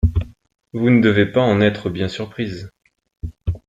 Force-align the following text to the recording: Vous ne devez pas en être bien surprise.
Vous 0.73 0.89
ne 0.89 0.99
devez 0.99 1.27
pas 1.27 1.43
en 1.43 1.61
être 1.61 1.91
bien 1.91 2.07
surprise. 2.07 2.71